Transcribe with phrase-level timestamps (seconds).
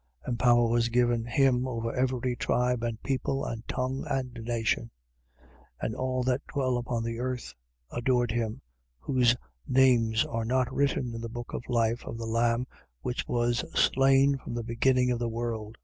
[0.25, 4.89] And power was given him over every tribe and people and tongue and nation.
[5.39, 5.47] 13:8.
[5.85, 7.53] And all that dwell upon the earth
[7.91, 8.63] adored him,
[8.97, 9.35] whose
[9.67, 12.65] names are not written in the book of life of the Lamb
[13.01, 15.77] which was slain from the beginning of the world.